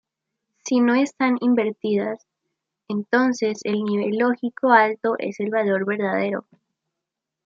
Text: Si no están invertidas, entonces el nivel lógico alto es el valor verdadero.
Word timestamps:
Si 0.65 0.79
no 0.79 0.95
están 0.95 1.37
invertidas, 1.41 2.25
entonces 2.87 3.59
el 3.65 3.83
nivel 3.83 4.17
lógico 4.17 4.71
alto 4.71 5.13
es 5.19 5.39
el 5.39 5.51
valor 5.51 5.85
verdadero. 5.85 6.47